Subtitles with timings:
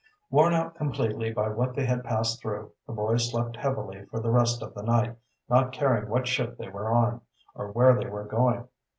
[0.31, 4.31] Worn out completely by what they had passed through, the boys slept heavily for the
[4.31, 5.15] rest of the night,
[5.47, 7.21] not caring what ship they were on
[7.53, 8.67] or where they were going.